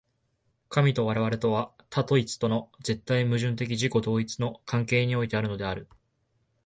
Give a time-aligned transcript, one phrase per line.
[0.69, 5.87] 神と我々とは、多と一との絶対矛盾的自己同一の関係においてあるのである。